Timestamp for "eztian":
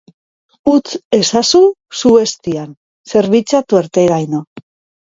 2.23-2.75